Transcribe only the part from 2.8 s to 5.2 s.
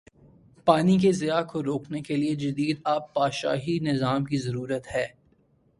آبپاشی نظام کی ضرورت ہے